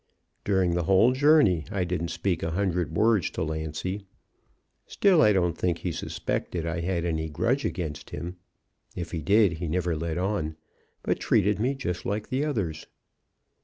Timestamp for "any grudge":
7.05-7.65